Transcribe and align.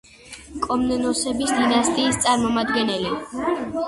კომნენოსების 0.61 1.51
დინასტიის 1.57 2.17
წარმომადგენელი. 2.23 3.13